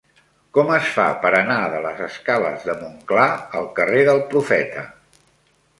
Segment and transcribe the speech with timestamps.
[0.57, 3.29] Com es fa per anar de les escales de Montclar
[3.61, 4.91] al carrer del Profeta?